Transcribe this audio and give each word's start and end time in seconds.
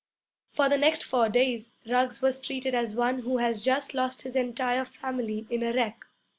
For 0.51 0.67
the 0.67 0.79
next 0.79 1.03
four 1.03 1.29
days 1.29 1.75
Ruggs 1.87 2.23
was 2.23 2.41
treated 2.41 2.73
as 2.73 2.95
one 2.95 3.19
who 3.19 3.37
has 3.37 3.63
just 3.63 3.93
lost 3.93 4.23
his 4.23 4.35
entire 4.35 4.83
family 4.83 5.45
in 5.51 5.61
a 5.61 5.73
wreck. 5.73 6.05